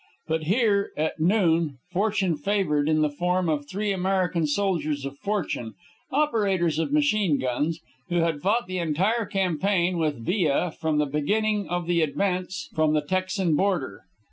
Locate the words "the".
3.03-3.09, 8.65-8.79, 10.97-11.05, 11.85-12.01, 12.93-13.01